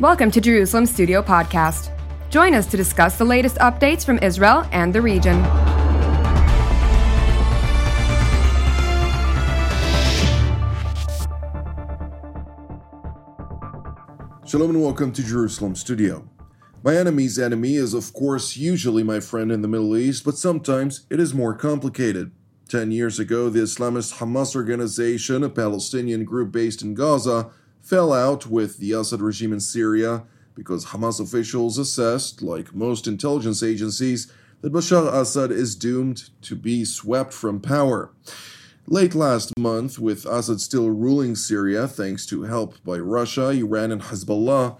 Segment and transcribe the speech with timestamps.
[0.00, 1.92] Welcome to Jerusalem Studio Podcast.
[2.28, 5.40] Join us to discuss the latest updates from Israel and the region.
[14.44, 16.28] Shalom and welcome to Jerusalem Studio.
[16.82, 21.06] My enemy's enemy is, of course, usually my friend in the Middle East, but sometimes
[21.08, 22.32] it is more complicated.
[22.68, 27.52] Ten years ago, the Islamist Hamas organization, a Palestinian group based in Gaza,
[27.84, 33.62] fell out with the Assad regime in Syria because Hamas officials assessed, like most intelligence
[33.62, 34.32] agencies,
[34.62, 38.10] that Bashar Assad is doomed to be swept from power.
[38.86, 44.02] Late last month, with Assad still ruling Syria thanks to help by Russia, Iran, and
[44.02, 44.78] Hezbollah,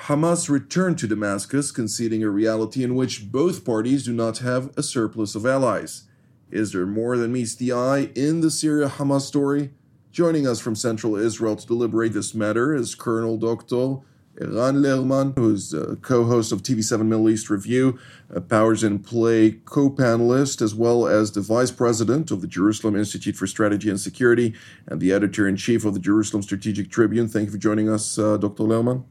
[0.00, 4.82] Hamas returned to Damascus, conceding a reality in which both parties do not have a
[4.82, 6.04] surplus of allies.
[6.50, 9.70] Is there more than meets the eye in the Syria Hamas story?
[10.12, 14.02] Joining us from central Israel to deliberate this matter is Colonel Dr.
[14.38, 20.60] Eran Lerman, who's a co-host of TV7 Middle East Review, a Powers in Play co-panelist,
[20.60, 24.52] as well as the vice president of the Jerusalem Institute for Strategy and Security
[24.86, 27.26] and the editor-in-chief of the Jerusalem Strategic Tribune.
[27.26, 28.64] Thank you for joining us, uh, Dr.
[28.64, 29.04] Lerman.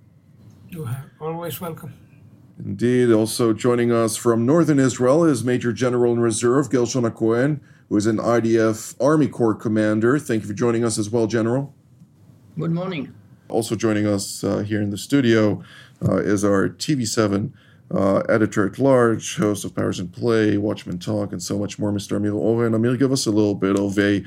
[0.70, 1.96] You are always welcome.
[2.64, 3.12] Indeed.
[3.12, 7.60] Also joining us from northern Israel is Major General in Reserve Gershon Cohen,
[7.92, 10.18] who is an IDF Army Corps commander.
[10.18, 11.76] Thank you for joining us as well, General.
[12.58, 13.14] Good morning.
[13.50, 15.62] Also joining us uh, here in the studio
[16.02, 17.52] uh, is our TV7
[17.94, 21.92] uh, editor at large, host of Powers in Play, Watchmen Talk, and so much more,
[21.92, 22.16] Mr.
[22.16, 22.74] Amir Oren.
[22.74, 24.24] Amir, give us a little bit of a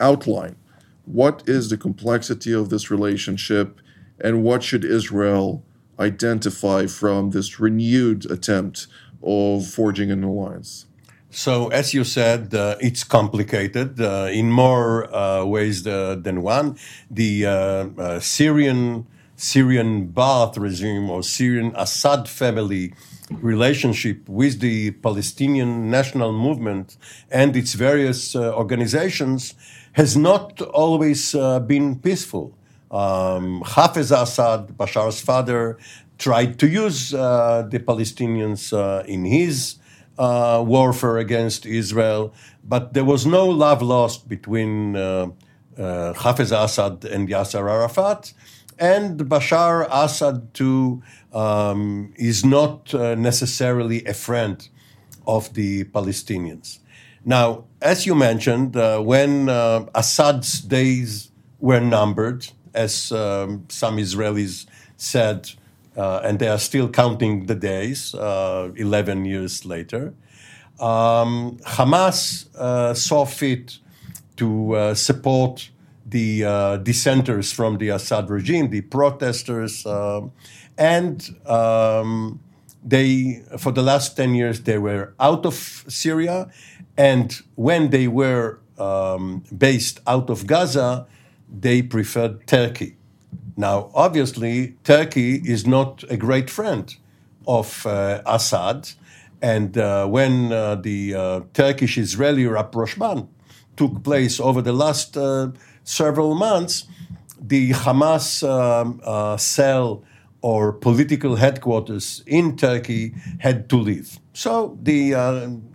[0.00, 0.56] outline.
[1.04, 3.78] What is the complexity of this relationship,
[4.22, 5.62] and what should Israel
[6.00, 8.86] identify from this renewed attempt
[9.22, 10.86] of forging an alliance?
[11.34, 16.76] So, as you said, uh, it's complicated uh, in more uh, ways uh, than one.
[17.10, 22.92] The uh, uh, Syrian Syrian Baath regime or Syrian Assad family
[23.40, 26.98] relationship with the Palestinian national movement
[27.30, 29.54] and its various organizations
[29.92, 31.32] has not always
[31.66, 32.54] been peaceful.
[32.90, 35.78] Um, Hafez Assad, Bashar's father,
[36.18, 38.70] tried to use the Palestinians
[39.06, 39.76] in his
[40.18, 42.32] uh, warfare against Israel,
[42.64, 45.28] but there was no love lost between uh,
[45.78, 48.32] uh, Hafez Assad and Yasser Arafat.
[48.78, 51.02] And Bashar Assad, too,
[51.32, 54.68] um, is not uh, necessarily a friend
[55.26, 56.78] of the Palestinians.
[57.24, 61.30] Now, as you mentioned, uh, when uh, Assad's days
[61.60, 65.52] were numbered, as um, some Israelis said,
[65.96, 70.14] uh, and they are still counting the days, uh, 11 years later.
[70.80, 73.78] Um, Hamas uh, saw fit
[74.36, 75.70] to uh, support
[76.06, 80.32] the uh, dissenters from the Assad regime, the protesters, um,
[80.76, 82.40] and um,
[82.84, 85.54] they, for the last 10 years, they were out of
[85.88, 86.50] Syria.
[86.96, 91.06] And when they were um, based out of Gaza,
[91.48, 92.96] they preferred Turkey.
[93.56, 96.94] Now, obviously, Turkey is not a great friend
[97.46, 98.90] of uh, Assad.
[99.42, 103.28] And uh, when uh, the uh, Turkish Israeli rapprochement
[103.76, 105.48] took place over the last uh,
[105.84, 106.86] several months,
[107.40, 110.04] the Hamas um, uh, cell
[110.42, 114.18] or political headquarters in Turkey had to leave.
[114.32, 115.10] So the,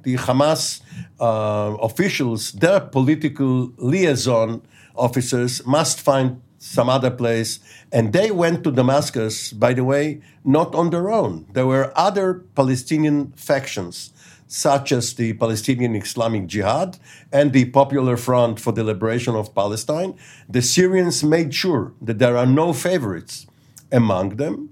[0.04, 0.82] the Hamas
[1.20, 4.62] officials, their political liaison
[4.96, 7.60] officers, must find some other place.
[7.92, 11.46] And they went to Damascus, by the way, not on their own.
[11.54, 14.12] There were other Palestinian factions,
[14.48, 16.98] such as the Palestinian Islamic Jihad
[17.32, 20.16] and the Popular Front for the Liberation of Palestine.
[20.50, 23.48] The Syrians made sure that there are no favorites
[23.92, 24.70] among them.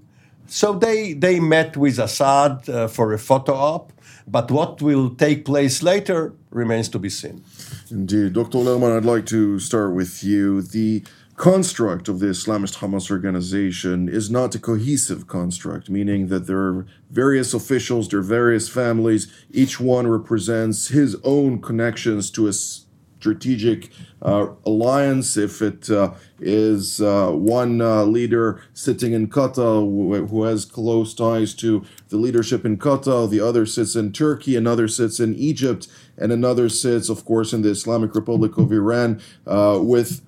[0.48, 3.92] So they, they met with Assad uh, for a photo op,
[4.28, 7.42] but what will take place later remains to be seen.
[7.90, 8.32] Indeed.
[8.32, 8.58] Dr.
[8.58, 10.62] Lerman, I'd like to start with you.
[10.62, 11.04] The
[11.36, 16.86] construct of the Islamist Hamas organization is not a cohesive construct, meaning that there are
[17.10, 23.90] various officials, there are various families, each one represents his own connections to a strategic
[24.22, 25.36] uh, alliance.
[25.36, 31.12] If it uh, is uh, one uh, leader sitting in Qatar who, who has close
[31.12, 35.86] ties to the leadership in Qatar, the other sits in Turkey, another sits in Egypt,
[36.16, 40.22] and another sits, of course, in the Islamic Republic of Iran uh, with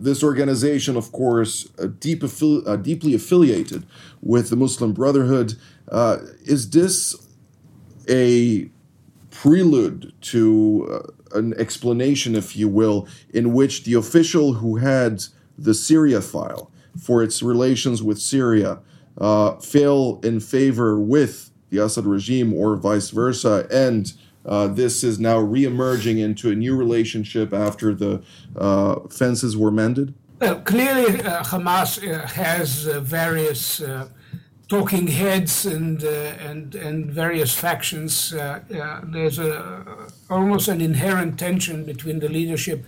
[0.00, 3.86] this organization, of course, uh, deep uh, deeply affiliated
[4.22, 5.54] with the Muslim Brotherhood.
[5.88, 7.28] Uh, is this
[8.08, 8.70] a
[9.30, 10.88] prelude to
[11.32, 15.22] uh, an explanation, if you will, in which the official who had
[15.56, 18.80] the Syria file for its relations with Syria
[19.18, 24.12] uh, fail in favor with the Assad regime or vice versa, and
[24.46, 28.22] uh, this is now re-emerging into a new relationship after the
[28.56, 30.14] uh, fences were mended?
[30.40, 33.82] Well, clearly, uh, Hamas uh, has various
[34.68, 38.30] talking heads and and and various factions.
[38.30, 42.84] there's a, almost an inherent tension between the leadership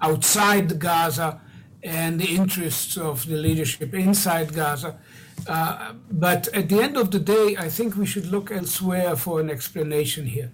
[0.00, 1.40] outside Gaza
[1.82, 4.98] and the interests of the leadership inside Gaza.
[5.46, 9.40] Uh, but at the end of the day, I think we should look elsewhere for
[9.40, 10.50] an explanation here.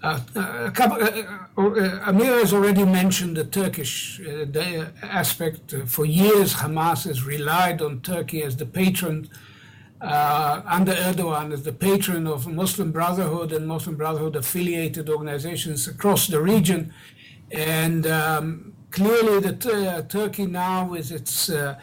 [0.00, 1.22] Uh, uh, couple, uh,
[1.56, 4.20] uh, Amir has already mentioned the Turkish
[5.02, 5.74] aspect.
[5.86, 9.28] for years, Hamas has relied on Turkey as the patron,
[10.00, 16.40] under Erdogan, as the patron of Muslim Brotherhood and Muslim Brotherhood affiliated organizations across the
[16.40, 16.94] region.
[17.50, 21.80] And um, clearly, the Turkey now, with its uh,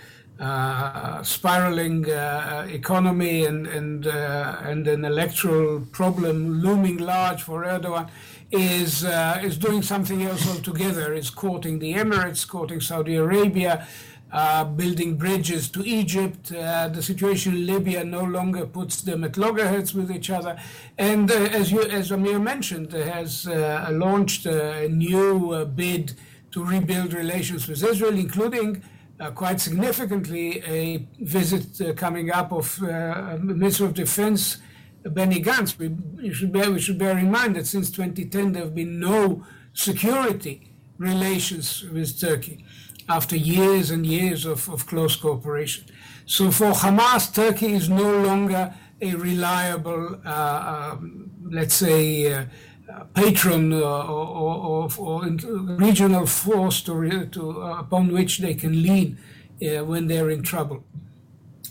[1.23, 8.09] spiraling uh, economy and and uh, and an electoral problem looming large for Erdogan
[8.51, 11.13] is uh, is doing something else altogether.
[11.13, 13.87] Is courting the Emirates, courting Saudi Arabia.
[14.33, 16.51] Uh, building bridges to Egypt.
[16.51, 20.59] Uh, the situation in Libya no longer puts them at loggerheads with each other.
[20.97, 26.15] And as you, as Amir mentioned, has launched a new bid
[26.51, 28.83] to rebuild relations with Israel, including
[29.19, 34.57] uh, quite significantly a visit uh, coming up of uh, Minister of Defense
[35.03, 35.77] Benny Gantz.
[35.77, 39.45] We, should bear, we should bear in mind that since 2010 there have been no
[39.73, 42.65] security relations with Turkey
[43.07, 45.85] after years and years of, of close cooperation.
[46.25, 52.45] So for Hamas, Turkey is no longer a reliable, uh, um, let's say, uh,
[53.13, 55.25] patron or, or, or,
[55.77, 59.17] regional force to, to uh, upon which they can lean
[59.61, 60.83] uh, when they're in trouble.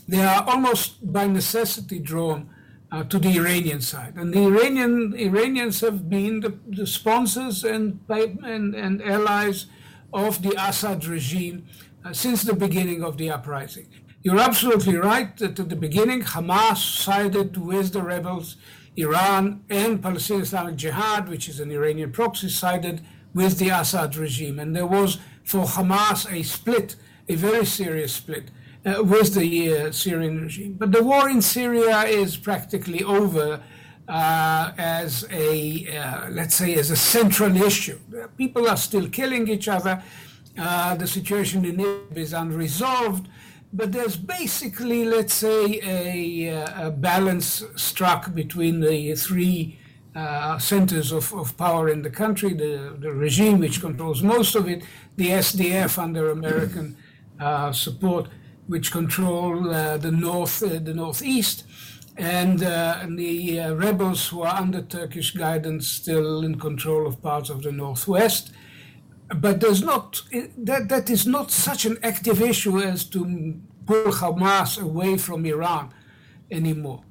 [0.07, 2.49] They are almost by necessity drawn
[2.91, 7.99] uh, to the Iranian side, and the Iranian Iranians have been the, the sponsors and,
[8.09, 9.65] and, and allies
[10.13, 11.65] of the Assad regime
[12.05, 13.87] uh, since the beginning of the uprising.
[14.21, 18.57] You're absolutely right that at the beginning Hamas sided with the rebels
[18.97, 23.01] Iran and Palestinian Islamic Jihad, which is an Iranian proxy, sided
[23.33, 24.59] with the Assad regime.
[24.59, 26.95] And there was for Hamas a split,
[27.27, 28.51] a very serious split.
[28.85, 30.73] Uh, with the uh, Syrian regime.
[30.73, 33.59] But the war in Syria is practically over
[34.07, 37.97] uh, as a, uh, let's say, as a central issue.
[38.37, 40.03] People are still killing each other.
[40.55, 43.27] Uh, the situation in Idlib is unresolved
[43.75, 49.77] but there's basically, let's say, a, a balance struck between the three
[50.15, 54.69] uh, centers of, of power in the country the, the regime, which controls most of
[54.69, 54.81] it,
[55.17, 56.95] the SDF under American
[57.39, 58.29] uh, support,
[58.67, 61.65] which control uh, the north, uh, the northeast,
[62.15, 67.21] and, uh, and the uh, rebels who are under Turkish guidance still in control of
[67.21, 68.53] parts of the northwest
[69.27, 70.21] but there's not
[70.57, 75.93] that that is not such an active issue as to pull Hamas away from Iran
[76.51, 77.03] anymore.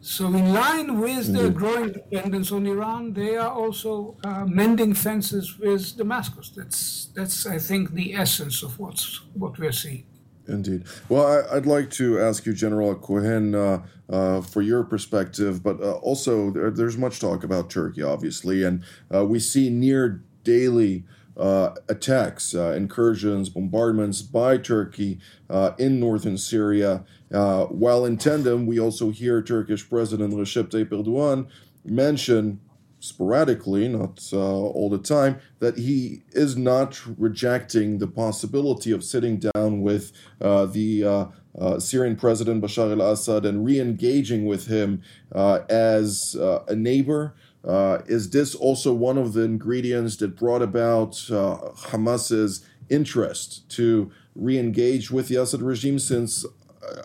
[0.00, 5.58] So, in line with their growing dependence on Iran, they are also uh, mending fences
[5.58, 6.50] with Damascus.
[6.50, 10.04] That's that's I think the essence of what's what we're seeing.
[10.46, 10.84] Indeed.
[11.08, 15.78] Well, I, would like to ask you, General Cohen, uh, uh, for your perspective, but
[15.80, 18.82] uh, also there, there's much talk about Turkey, obviously, and
[19.14, 21.04] uh, we see near daily
[21.38, 25.18] uh, attacks, uh, incursions, bombardments by Turkey
[25.48, 27.04] uh, in northern Syria.
[27.32, 31.46] Uh, while in tandem, we also hear Turkish President Recep Tayyip Erdogan
[31.84, 32.60] mention
[33.00, 39.38] sporadically, not uh, all the time, that he is not rejecting the possibility of sitting
[39.38, 41.30] down with uh, the
[41.78, 45.02] Syrian President Bashar al Assad and re engaging with him
[45.32, 47.36] as a neighbor.
[47.68, 54.10] Uh, is this also one of the ingredients that brought about uh, Hamas's interest to
[54.34, 55.98] re-engage with the Assad regime?
[55.98, 56.46] Since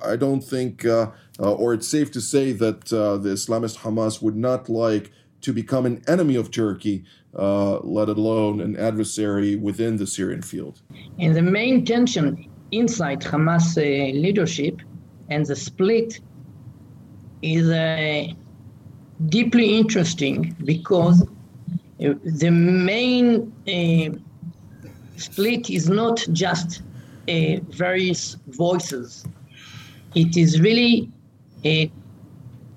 [0.03, 4.22] I don't think, uh, uh or it's safe to say that uh, the Islamist Hamas
[4.22, 7.03] would not like to become an enemy of Turkey,
[7.38, 10.82] uh, let alone an adversary within the Syrian field.
[11.20, 14.79] And the main tension inside Hamas leadership
[15.29, 16.22] and the split
[17.41, 18.34] is a
[19.30, 24.18] deeply interesting because uh, the main uh,
[25.18, 26.82] split is not just
[27.30, 29.25] uh, various voices.
[30.15, 31.10] It is really
[31.65, 31.86] uh,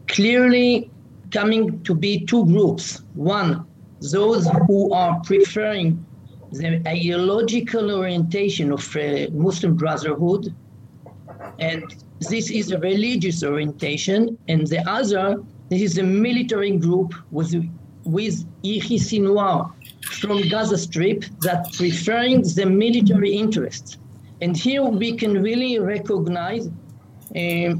[0.06, 0.90] clearly
[1.32, 3.02] coming to be two groups.
[3.14, 3.66] One,
[4.00, 6.04] those who are preferring
[6.52, 10.54] the ideological orientation of uh, Muslim Brotherhood
[11.58, 11.82] and
[12.20, 17.54] this is a religious orientation, and the other, this is a military group with
[18.04, 19.72] with Yehia Sinwar
[20.20, 23.98] from Gaza Strip that preferring the military interests.
[24.40, 27.74] And here we can really recognize uh,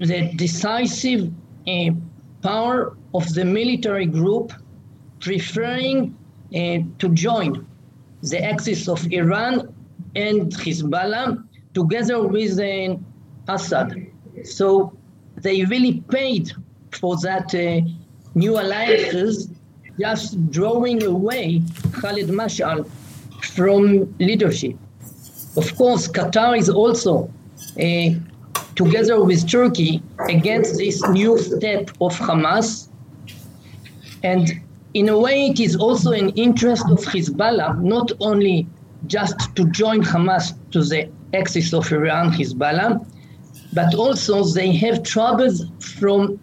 [0.00, 1.32] the decisive
[1.68, 1.90] uh,
[2.42, 4.52] power of the military group
[5.20, 6.16] preferring
[6.54, 7.64] uh, to join
[8.22, 9.72] the axis of Iran
[10.16, 12.96] and Hezbollah together with uh,
[13.48, 14.06] Assad.
[14.44, 14.96] So
[15.44, 16.50] they really paid
[16.90, 17.86] for that uh,
[18.34, 19.48] new alliances,
[20.00, 21.62] just drawing away
[22.00, 22.88] Khalid Mashal
[23.54, 24.74] from leadership.
[25.56, 27.30] Of course, Qatar is also,
[27.78, 28.10] uh,
[28.74, 32.88] together with Turkey, against this new step of Hamas.
[34.22, 34.60] And
[34.94, 38.66] in a way, it is also an interest of Hezbollah, not only
[39.06, 43.04] just to join Hamas to the axis of Iran, Hezbollah,
[43.74, 46.38] but also they have troubles from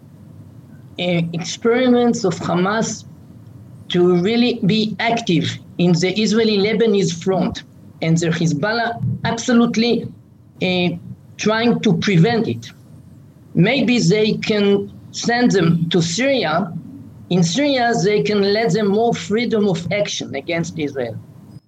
[0.98, 3.04] uh, experiments of Hamas
[3.88, 7.62] to really be active in the Israeli Lebanese front,
[8.02, 10.06] and the Hezbollah absolutely
[10.62, 10.88] uh,
[11.36, 12.70] trying to prevent it.
[13.54, 16.72] Maybe they can send them to Syria.
[17.30, 21.18] In Syria, they can let them more freedom of action against Israel.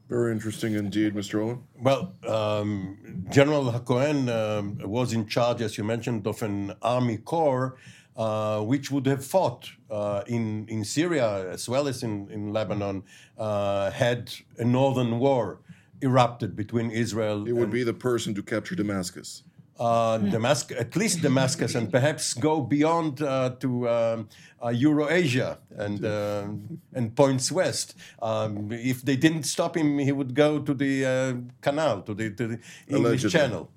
[0.09, 1.43] Very interesting indeed, Mr.
[1.43, 1.63] Oren.
[1.81, 7.77] Well, um, General Hakohen um, was in charge, as you mentioned, of an army corps
[8.17, 13.03] uh, which would have fought uh, in, in Syria as well as in, in Lebanon
[13.39, 15.59] uh, had a northern war
[16.01, 17.49] erupted between Israel.
[17.49, 19.43] It would be the person to capture Damascus.
[19.77, 24.29] Uh, Damascus, at least Damascus, and perhaps go beyond uh, to um,
[24.63, 26.47] uh, Eurasia and uh,
[26.93, 27.97] and points west.
[28.23, 32.31] Um, if they didn't stop him, he would go to the uh, canal, to the,
[32.31, 33.31] to the English Allegedly.
[33.31, 33.71] Channel.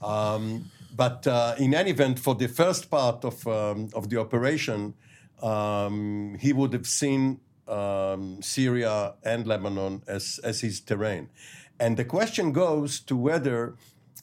[0.00, 4.94] Um, but uh, in any event, for the first part of um, of the operation,
[5.42, 11.28] um, he would have seen um, Syria and Lebanon as as his terrain,
[11.80, 13.74] and the question goes to whether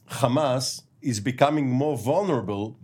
[0.09, 2.77] Hamas is becoming more vulnerable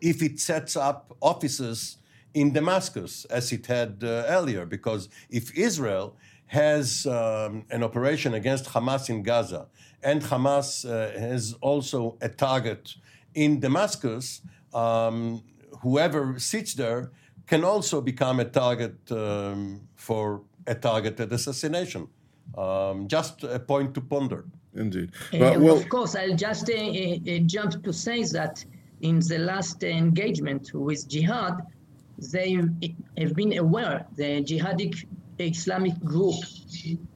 [0.00, 1.98] if it sets up offices
[2.32, 4.64] in Damascus, as it had uh, earlier.
[4.64, 9.66] Because if Israel has um, an operation against Hamas in Gaza,
[10.02, 12.94] and Hamas uh, has also a target
[13.34, 14.40] in Damascus,
[14.72, 15.42] um,
[15.82, 17.10] whoever sits there
[17.46, 22.08] can also become a target um, for a targeted assassination.
[22.56, 24.44] Um, just a point to ponder.
[24.74, 25.10] Indeed.
[25.32, 28.64] Uh, But, well, of course, I'll just uh, uh, jump to say that
[29.00, 31.66] in the last engagement with jihad,
[32.32, 32.54] they
[33.18, 35.06] have been aware, the jihadic
[35.38, 36.34] Islamic group,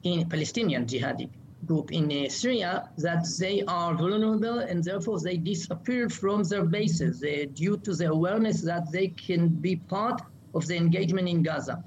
[0.03, 1.29] in Palestinian jihadic
[1.65, 7.23] group in uh, Syria, that they are vulnerable and therefore they disappear from their bases
[7.23, 10.21] uh, due to the awareness that they can be part
[10.53, 11.83] of the engagement in Gaza.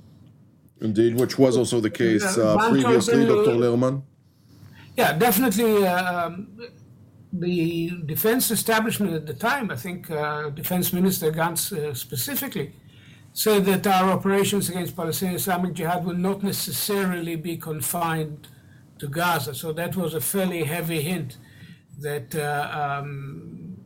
[0.81, 3.55] indeed, which was also the case uh, previously, Dr.
[3.63, 4.03] Lerman.
[4.99, 5.87] Yeah, definitely.
[5.87, 6.59] Um,
[7.33, 12.73] the defense establishment at the time, I think uh, Defense Minister Gantz uh, specifically,
[13.33, 18.49] said that our operations against Palestinian Islamic Jihad will not necessarily be confined
[18.99, 19.55] to Gaza.
[19.55, 21.37] So that was a fairly heavy hint
[22.01, 23.77] that uh, um,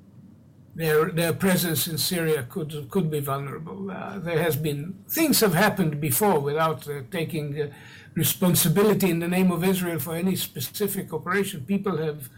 [0.74, 3.90] their their presence in Syria could could be vulnerable.
[3.90, 7.66] Uh, there has been things have happened before without uh, taking uh,
[8.14, 11.64] responsibility in the name of Israel for any specific operation.
[11.64, 12.28] People have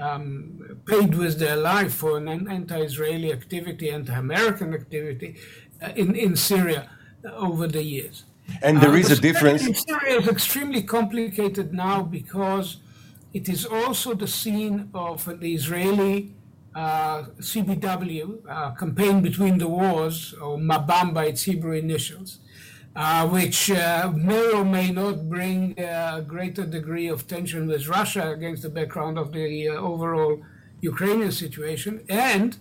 [0.00, 5.36] um, paid with their life for an anti-Israeli activity, anti-American activity
[5.82, 6.88] uh, in in Syria
[7.24, 8.24] uh, over the years.
[8.62, 9.62] And there Uh, is the a difference.
[9.62, 12.78] Syria is extremely complicated now because
[13.32, 16.34] it is also the scene of the Israeli
[16.74, 22.38] uh, CBW uh, campaign between the wars, or Mabam by its Hebrew initials,
[22.94, 27.88] uh, which uh, may or may not bring uh, a greater degree of tension with
[27.88, 30.42] Russia against the background of the uh, overall
[30.80, 32.04] Ukrainian situation.
[32.08, 32.58] And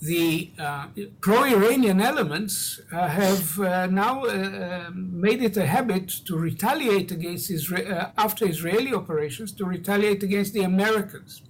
[0.00, 0.86] the uh,
[1.20, 3.58] pro-Iranian elements have
[3.90, 10.22] now uh, made it a habit to retaliate against Isra- after Israeli operations to retaliate
[10.22, 11.42] against the Americans,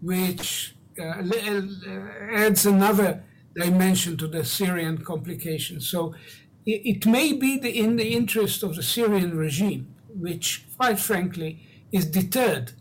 [0.00, 3.22] which adds another
[3.54, 5.80] dimension to the Syrian complication.
[5.80, 6.14] So
[6.68, 11.60] it, may be the, in the interest of the Syrian regime, which, quite frankly,
[11.92, 12.72] is deterred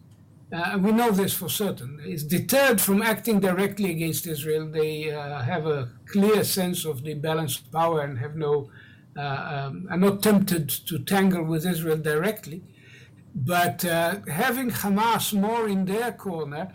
[0.50, 4.66] uh, we know this for certain, is deterred from acting directly against Israel.
[4.66, 8.70] They uh, have a clear sense of the balance of power and have no,
[9.18, 12.64] uh, um, are not tempted to tangle with Israel directly.
[13.36, 16.72] But uh, having Hamas more in their corner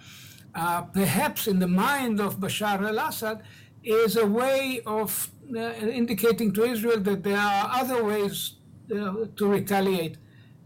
[0.54, 3.42] uh, perhaps in the mind of Bashar al Assad,
[3.82, 8.54] is a way of indicating to Israel that there are other ways
[8.94, 10.16] uh, to retaliate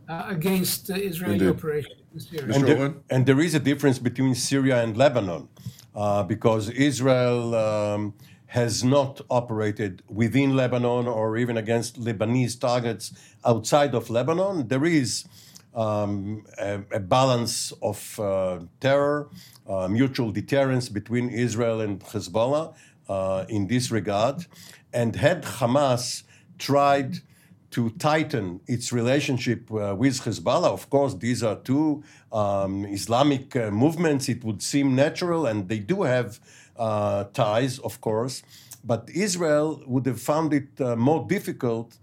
[0.08, 1.48] uh, against Israeli Indeed.
[1.48, 2.54] operations in Syria.
[2.54, 5.48] And there, and there is a difference between Syria and Lebanon
[5.94, 7.54] uh, because Israel.
[7.54, 8.14] Um,
[8.48, 13.12] has not operated within Lebanon or even against Lebanese targets
[13.44, 14.68] outside of Lebanon.
[14.68, 15.26] There is
[15.74, 19.28] um, a, a, balance of uh, terror,
[19.68, 22.72] uh, mutual deterrence between Israel and Hezbollah uh,
[23.48, 24.46] in this regard.
[24.92, 26.22] And had Hamas
[26.58, 27.18] tried
[27.70, 33.70] to tighten its relationship uh, with Hezbollah, of course, these are two um, Islamic uh,
[33.70, 36.40] movements, it would seem natural, and they do have
[36.76, 38.42] uh, ties, of course.
[38.82, 41.98] But Israel would have found it more difficult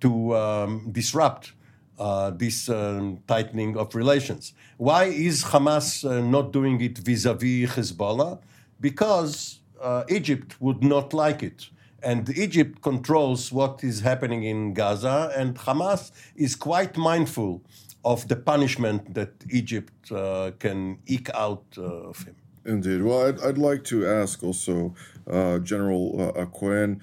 [0.00, 1.52] to um, disrupt
[1.98, 4.52] uh, this um, tightening of relations.
[4.76, 8.38] Why is Hamas uh, not doing it vis a vis Hezbollah?
[8.78, 11.68] Because uh, Egypt would not like it.
[12.02, 17.62] And Egypt controls what is happening in Gaza, and Hamas is quite mindful
[18.04, 22.36] of the punishment that Egypt uh, can eke out uh, of him.
[22.64, 23.02] Indeed.
[23.02, 24.94] Well, I'd, I'd like to ask also
[25.28, 27.00] uh, General uh, Cohen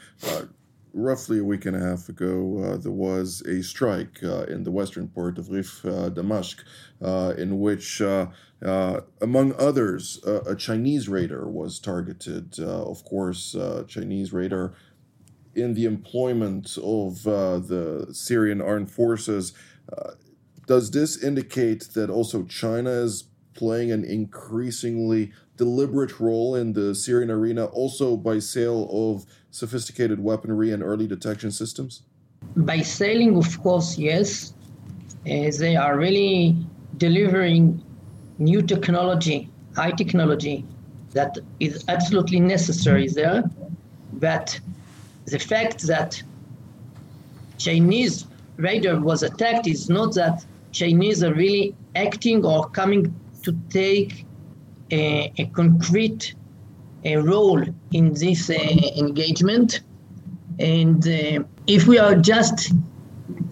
[0.94, 4.72] roughly a week and a half ago, uh, there was a strike uh, in the
[4.72, 6.64] western port of Rif uh, Damashq,
[7.02, 8.28] uh, in which, uh,
[8.64, 12.60] uh, among others, a Chinese radar was targeted.
[12.60, 13.56] of course,
[13.88, 14.74] Chinese radar
[15.56, 19.54] in the employment of the Syrian armed forces.
[20.68, 27.30] does this indicate that also China is playing an increasingly deliberate role in the Syrian
[27.30, 32.02] arena, also by sale of sophisticated weaponry and early detection systems?
[32.56, 34.54] By sailing, of course, yes.
[35.26, 36.58] Uh, they are really
[36.98, 37.82] delivering
[38.40, 40.66] new technology, high technology
[41.12, 43.44] that is absolutely necessary there.
[44.14, 44.60] But
[45.26, 46.22] the fact that
[47.58, 48.26] Chinese
[48.58, 53.14] radar was attacked is not that Chinese are really acting or coming
[53.44, 54.26] to take
[54.92, 56.34] a, a concrete
[57.06, 58.54] a role in this uh,
[58.98, 59.82] engagement.
[60.60, 62.74] And uh, if we are just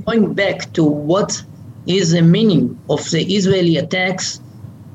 [0.05, 1.41] going back to what
[1.87, 4.39] is the meaning of the Israeli attacks,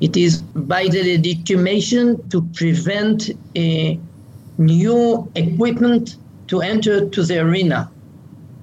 [0.00, 3.98] it is by the legitimation to prevent a
[4.58, 6.16] new equipment
[6.48, 7.90] to enter to the arena.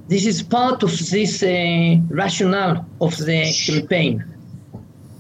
[0.07, 4.23] This is part of this uh, rationale of the campaign.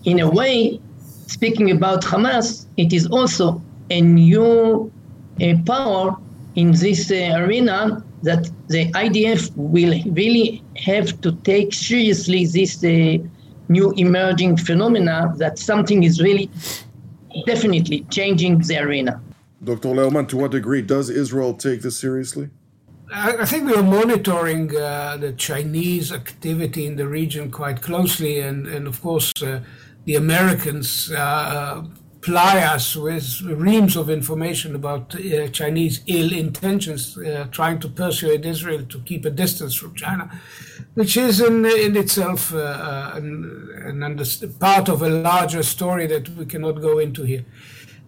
[0.05, 0.79] In a way,
[1.27, 4.91] speaking about Hamas, it is also a new
[5.41, 6.17] uh, power
[6.55, 13.17] in this uh, arena that the IDF will really have to take seriously this uh,
[13.69, 16.49] new emerging phenomena that something is really
[17.45, 19.21] definitely changing the arena.
[19.63, 19.89] Dr.
[19.89, 22.49] Lerman, to what degree does Israel take this seriously?
[23.15, 28.65] I think we are monitoring uh, the Chinese activity in the region quite closely, and,
[28.65, 29.61] and of course, uh,
[30.05, 31.83] the Americans uh,
[32.23, 38.45] ply us with reams of information about uh, Chinese ill intentions, uh, trying to persuade
[38.45, 40.31] Israel to keep a distance from China,
[40.93, 44.25] which is in, in itself uh, uh an, an under,
[44.59, 47.45] part of a larger story that we cannot go into here.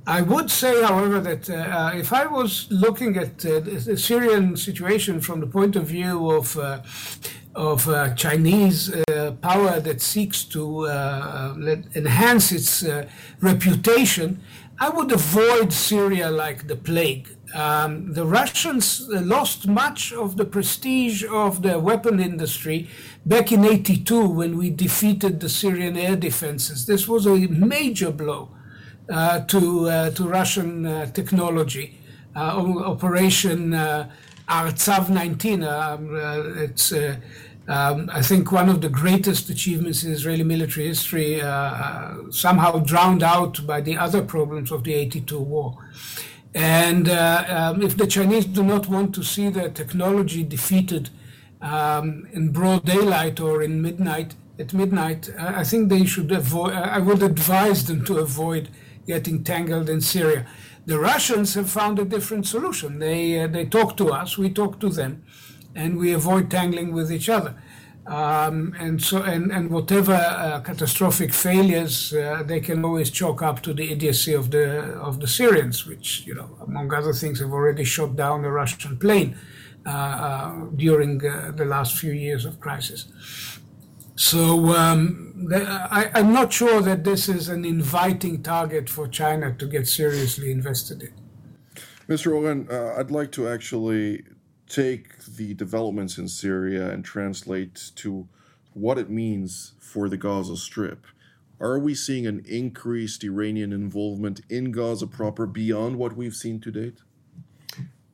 [0.08, 5.20] I would say, however, that uh, if I was looking at uh, the Syrian situation
[5.20, 6.58] from the point of view of
[7.56, 11.56] of uh, Chinese uh, power that seeks to uh,
[11.96, 13.08] enhance its uh,
[13.40, 14.42] reputation,
[14.80, 17.30] I would avoid Syria like the plague.
[17.54, 22.90] Um, the Russians uh, lost much of the prestige of the weapon industry
[23.26, 26.86] back in 82 when we defeated the Syrian air defenses.
[26.86, 28.55] This was a major blow uh,
[29.08, 32.00] to, to Russian technology.
[32.36, 33.72] Operation
[34.48, 36.16] Artsav 19, um,
[36.58, 36.92] it's
[37.68, 42.78] um, I think one of the greatest achievements in Israeli military history, uh, uh, somehow
[42.80, 45.90] drowned out by the other problems of the 82 war.
[46.54, 51.10] And uh, um, if the Chinese do not want to see their technology defeated
[51.60, 57.00] um, in broad daylight or in midnight, at midnight, I think they should avoid, I
[57.00, 58.70] would advise them to avoid
[59.06, 60.46] getting tangled in Syria.
[60.86, 63.00] The Russians have found a different solution.
[63.00, 65.24] They, uh, they talk to us, we talk to them
[65.74, 67.56] and we avoid tangling with each other.
[68.08, 73.62] Um, and so, and, and whatever uh, catastrophic failures, uh, they can always chalk up
[73.64, 77.52] to the idiocy of the of the Syrians, which you know, among other things, have
[77.52, 79.36] already shot down a Russian plane
[79.88, 83.08] uh, uh during uh, the last few years of crisis.
[84.16, 89.66] So um, I, am not sure that this is an inviting target for China to
[89.68, 91.14] get seriously invested in.
[92.08, 92.34] Mr.
[92.34, 94.24] Oren, uh, I'd like to actually
[94.70, 98.28] take the developments in Syria and translate to
[98.74, 101.06] what it means for the Gaza Strip.
[101.60, 106.72] Are we seeing an increased Iranian involvement in Gaza proper beyond what we've seen to
[106.72, 107.00] date?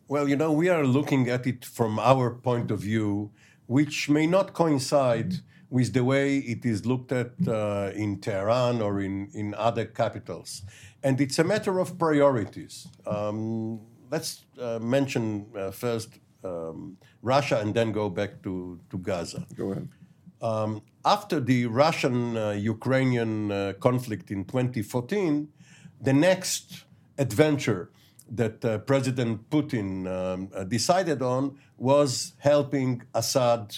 [0.08, 3.32] Well, you know, we are looking at it from our point of view,
[3.68, 9.00] which may not coincide with the way it is looked at uh, in Tehran or
[9.00, 10.64] in, in other capitals.
[11.02, 12.88] And it's a matter of priorities.
[13.08, 13.80] Um,
[14.12, 19.48] let's uh, mention uh, first um, Russia and then go back to, to Gaza.
[19.56, 19.88] Go ahead.
[20.42, 25.48] Um, after the Russian uh, Ukrainian uh, conflict in 2014,
[26.02, 26.84] the next
[27.18, 27.92] adventure
[28.30, 33.78] that uh, President Putin um, decided on was helping Assad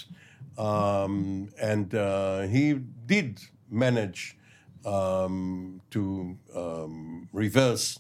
[0.58, 3.40] um, and uh, he did
[3.70, 4.38] manage
[4.86, 8.00] um, to um, reverse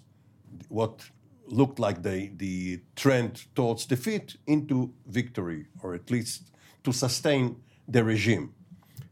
[0.69, 1.09] what
[1.47, 6.51] looked like the, the trend towards defeat into victory, or at least
[6.83, 8.53] to sustain the regime.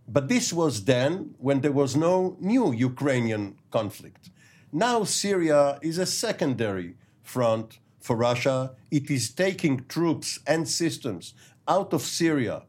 [0.08, 4.30] But this was then when there was no new Ukrainian conflict.
[4.71, 8.71] Now Syria is a secondary front for Russia.
[8.89, 11.34] It is taking troops and systems
[11.67, 12.63] out of Syria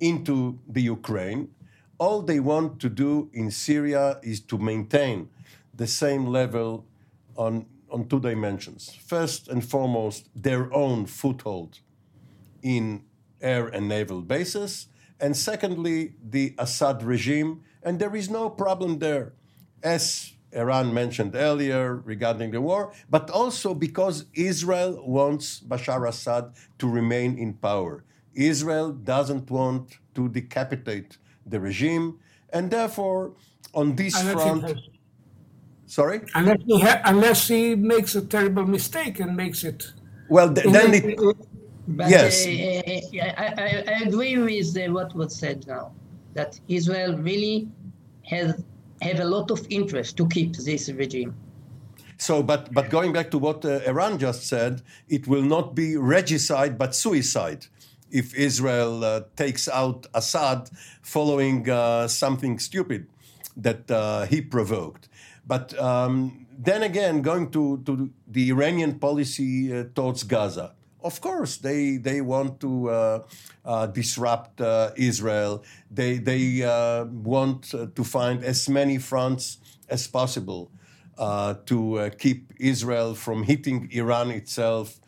[0.00, 1.48] into the Ukraine.
[1.98, 5.28] All they want to do in Syria is to maintain
[5.74, 6.86] the same level
[7.36, 8.96] on, on two dimensions.
[9.06, 11.80] First and foremost, their own foothold
[12.62, 13.02] in
[13.40, 14.88] air and naval bases,
[15.20, 17.62] and secondly, the Assad regime.
[17.82, 19.32] And there is no problem there,
[19.82, 26.88] as Iran mentioned earlier regarding the war, but also because Israel wants Bashar Assad to
[26.88, 28.04] remain in power.
[28.36, 32.18] Israel doesn't want to decapitate the regime,
[32.50, 33.32] and therefore,
[33.74, 34.80] on this unless front,
[35.86, 39.90] sorry, unless he, ha- unless he makes a terrible mistake and makes it.
[40.28, 41.18] Well, th- then it.
[41.88, 42.50] But, yes, uh,
[43.38, 45.92] I, I, I, agree with uh, what was said now.
[46.34, 47.68] That Israel really
[48.24, 48.62] has
[49.02, 51.34] have a lot of interest to keep this regime.
[52.18, 55.96] So, but but going back to what uh, Eran just said, it will not be
[55.96, 57.66] regicide but suicide
[58.16, 60.70] if Israel uh, takes out Assad
[61.02, 63.06] following uh, something stupid
[63.56, 65.08] that uh, he provoked.
[65.46, 70.72] But um, then again, going to, to the Iranian policy uh, towards Gaza.
[71.02, 73.22] Of course, they, they want to uh,
[73.64, 74.60] uh, disrupt
[74.96, 75.62] Israel.
[75.90, 76.42] They, they
[77.12, 80.72] want to find as many fronts as possible
[81.16, 84.98] to keep Israel from hitting Iran itself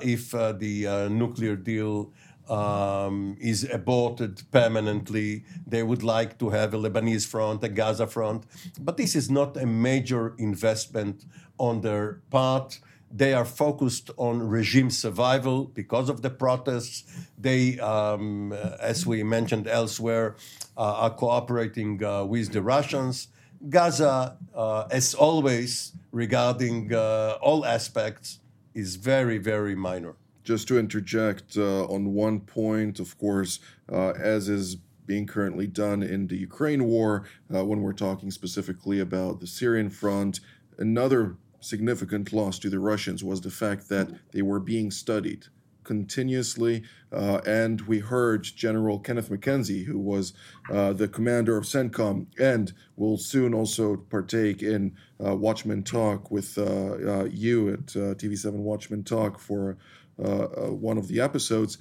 [0.00, 2.12] if the nuclear deal
[2.48, 5.44] um, is aborted permanently.
[5.66, 8.44] They would like to have a Lebanese front, a Gaza front,
[8.80, 11.24] but this is not a major investment
[11.58, 12.80] on their part.
[13.14, 17.04] They are focused on regime survival because of the protests.
[17.36, 20.36] They, um, as we mentioned elsewhere,
[20.76, 23.28] uh, are cooperating uh, with the Russians.
[23.68, 28.38] Gaza, uh, as always, regarding uh, all aspects,
[28.74, 34.48] is very, very minor just to interject uh, on one point, of course, uh, as
[34.48, 34.76] is
[35.06, 37.24] being currently done in the Ukraine war,
[37.54, 40.40] uh, when we're talking specifically about the Syrian front,
[40.78, 45.46] another significant loss to the Russians was the fact that they were being studied
[45.84, 46.84] continuously.
[47.12, 50.32] Uh, and we heard General Kenneth McKenzie, who was
[50.70, 56.56] uh, the commander of CENTCOM and will soon also partake in uh, Watchmen Talk with
[56.56, 59.76] you at TV7 Watchmen Talk for
[60.16, 61.78] one of the episodes,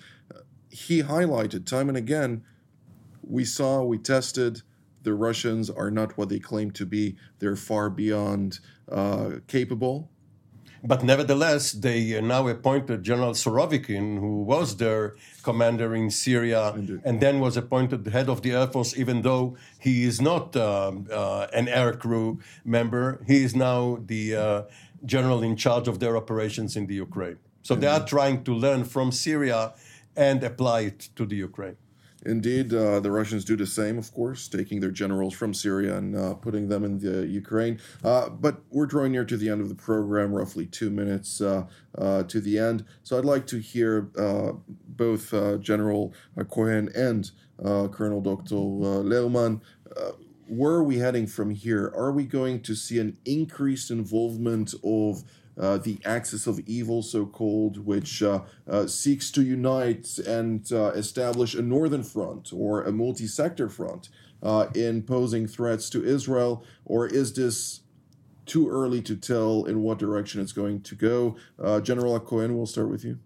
[0.69, 2.43] he highlighted time and again
[3.23, 4.61] we saw, we tested,
[5.03, 7.15] the Russians are not what they claim to be.
[7.39, 8.59] They're far beyond
[8.91, 10.09] uh, capable.
[10.83, 17.01] But nevertheless, they now appointed General Surovikin, who was their commander in Syria, Indeed.
[17.03, 21.07] and then was appointed head of the Air Force, even though he is not um,
[21.11, 23.23] uh, an air crew member.
[23.27, 24.61] He is now the uh,
[25.05, 27.37] general in charge of their operations in the Ukraine.
[27.63, 29.73] So they are trying to learn from Syria
[30.15, 31.77] and apply it to the Ukraine.
[32.23, 36.15] Indeed, uh, the Russians do the same, of course, taking their generals from Syria and
[36.15, 37.79] uh, putting them in the Ukraine.
[38.03, 41.65] Uh, but we're drawing near to the end of the program, roughly two minutes uh,
[41.97, 42.85] uh, to the end.
[43.01, 44.51] So I'd like to hear uh,
[44.87, 46.13] both General
[46.49, 47.31] Cohen and
[47.91, 48.55] Colonel Dr.
[48.55, 49.61] Lerman.
[50.47, 51.91] where are we heading from here?
[51.95, 55.23] Are we going to see an increased involvement of
[55.59, 60.91] uh, the axis of evil, so called, which uh, uh, seeks to unite and uh,
[60.91, 64.09] establish a northern front or a multi sector front
[64.43, 66.65] uh, in posing threats to Israel?
[66.85, 67.81] Or is this
[68.45, 71.37] too early to tell in what direction it's going to go?
[71.81, 73.19] General Cohen, we'll start with you.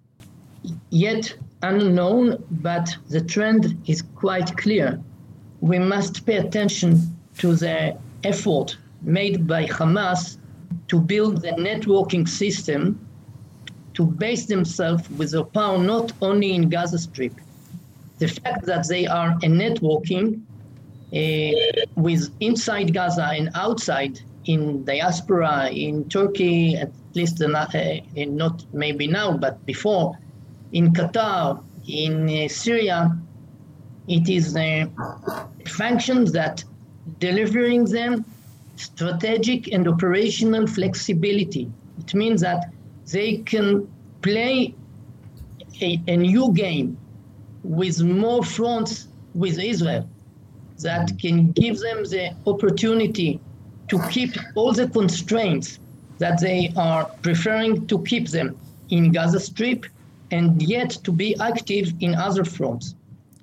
[0.90, 5.00] Yet unknown, but the trend is quite clear.
[5.62, 10.38] We must pay attention to the effort made by Hamas
[10.88, 13.00] to build the networking system
[13.94, 17.34] to base themselves with their power not only in Gaza Strip.
[18.20, 20.42] The fact that they are a networking
[21.14, 27.48] uh, with inside Gaza and outside in diaspora in Turkey, at least uh,
[28.28, 30.18] not maybe now, but before,
[30.72, 33.18] in Qatar, in uh, Syria,
[34.08, 34.88] it is a
[35.68, 36.64] function that
[37.20, 38.26] delivering them
[38.76, 41.72] strategic and operational flexibility.
[42.00, 42.72] It means that
[43.12, 43.88] they can
[44.22, 44.74] play
[45.82, 46.98] a, a new game
[47.64, 50.08] with more fronts with Israel
[50.80, 53.40] that can give them the opportunity
[53.88, 55.80] to keep all the constraints
[56.18, 58.58] that they are preferring to keep them
[58.90, 59.86] in Gaza Strip
[60.32, 62.96] and yet to be active in other fronts.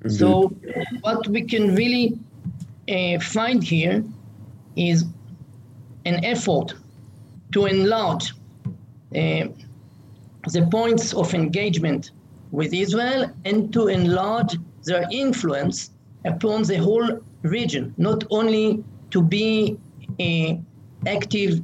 [0.03, 0.19] Indeed.
[0.19, 0.53] So,
[1.03, 2.19] what we can really
[2.89, 4.05] uh, find here
[4.77, 5.05] is
[6.05, 6.75] an effort
[7.53, 8.33] to enlarge
[9.15, 9.47] uh,
[10.51, 12.11] the points of engagement
[12.51, 15.91] with Israel and to enlarge their influence
[16.25, 19.79] upon the whole region, not only to be
[20.21, 20.55] uh,
[21.07, 21.61] active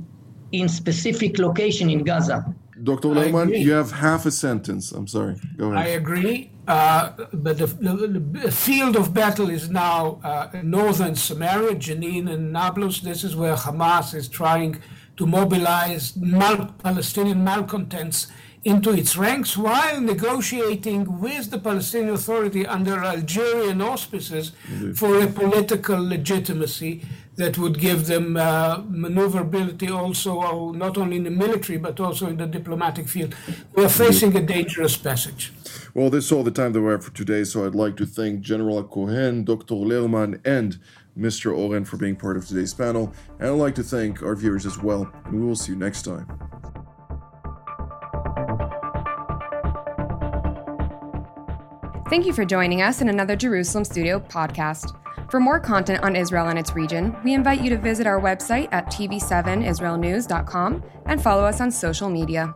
[0.52, 2.54] in specific location in Gaza.
[2.88, 3.08] Dr.
[3.08, 4.92] Lerman, you have half a sentence.
[4.92, 5.36] I'm sorry.
[5.56, 5.86] Go ahead.
[5.86, 6.50] I agree.
[6.66, 7.94] Uh, but the, the,
[8.46, 13.00] the, field of battle is now uh, northern Samaria, Jenin and Nablus.
[13.00, 14.72] This is where Hamas is trying
[15.18, 18.26] to mobilize mal- Palestinian malcontents
[18.64, 24.98] into its ranks while negotiating with the Palestinian Authority under Algerian auspices Indeed.
[24.98, 27.02] for a political legitimacy
[27.38, 32.26] that would give them uh, maneuverability also, uh, not only in the military but also
[32.26, 33.34] in the diplomatic field.
[33.74, 35.52] We are facing a dangerous passage.
[35.94, 38.06] Well, this is all the time that we have for today, so I'd like to
[38.06, 39.76] thank General Cohen, Dr.
[39.76, 40.78] Lerman, and
[41.16, 41.56] Mr.
[41.56, 44.78] Oren for being part of today's panel, and I'd like to thank our viewers as
[44.78, 46.26] well, and we will see you next time.
[52.10, 54.92] Thank you for joining us in another Jerusalem Studio podcast.
[55.28, 58.68] For more content on Israel and its region, we invite you to visit our website
[58.72, 62.54] at tv7israelnews.com and follow us on social media.